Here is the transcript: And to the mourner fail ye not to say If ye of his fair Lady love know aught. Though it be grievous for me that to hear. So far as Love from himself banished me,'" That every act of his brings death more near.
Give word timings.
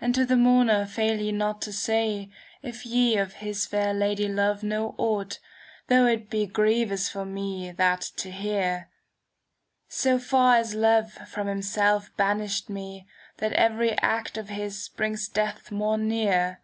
And 0.00 0.16
to 0.16 0.26
the 0.26 0.34
mourner 0.34 0.84
fail 0.84 1.20
ye 1.20 1.30
not 1.30 1.62
to 1.62 1.72
say 1.72 2.28
If 2.60 2.84
ye 2.84 3.16
of 3.16 3.34
his 3.34 3.66
fair 3.66 3.94
Lady 3.94 4.26
love 4.26 4.64
know 4.64 4.96
aught. 4.98 5.38
Though 5.86 6.06
it 6.06 6.28
be 6.28 6.44
grievous 6.48 7.08
for 7.08 7.24
me 7.24 7.70
that 7.70 8.00
to 8.16 8.32
hear. 8.32 8.90
So 9.86 10.18
far 10.18 10.56
as 10.56 10.74
Love 10.74 11.12
from 11.12 11.46
himself 11.46 12.10
banished 12.16 12.68
me,'" 12.68 13.06
That 13.38 13.52
every 13.52 13.92
act 13.98 14.36
of 14.36 14.48
his 14.48 14.88
brings 14.88 15.28
death 15.28 15.70
more 15.70 15.98
near. 15.98 16.60